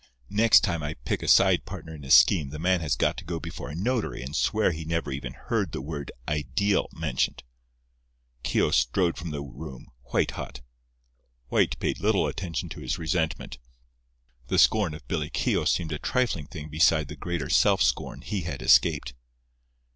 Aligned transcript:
Next 0.31 0.61
time 0.61 0.81
I 0.81 0.95
pick 0.95 1.21
a 1.21 1.27
side 1.27 1.63
partner 1.63 1.93
in 1.93 2.03
a 2.03 2.09
scheme 2.09 2.49
the 2.49 2.57
man 2.57 2.81
has 2.81 2.95
got 2.95 3.17
to 3.17 3.23
go 3.23 3.39
before 3.39 3.69
a 3.69 3.75
notary 3.75 4.23
and 4.23 4.35
swear 4.35 4.71
he 4.71 4.83
never 4.83 5.11
even 5.11 5.33
heard 5.33 5.73
the 5.73 5.79
word 5.83 6.11
'ideal' 6.27 6.89
mentioned." 6.91 7.43
Keogh 8.41 8.71
strode 8.71 9.15
from 9.15 9.29
the 9.29 9.43
room, 9.43 9.91
white 10.05 10.31
hot. 10.31 10.61
White 11.49 11.77
paid 11.77 11.99
little 11.99 12.25
attention 12.25 12.67
to 12.69 12.79
his 12.79 12.97
resentment. 12.97 13.59
The 14.47 14.57
scorn 14.57 14.95
of 14.95 15.07
Billy 15.07 15.29
Keogh 15.29 15.65
seemed 15.65 15.91
a 15.91 15.99
trifling 15.99 16.47
thing 16.47 16.69
beside 16.69 17.07
the 17.07 17.15
greater 17.15 17.51
self 17.51 17.83
scorn 17.83 18.21
he 18.21 18.41
had 18.41 18.63
escaped. 18.63 19.13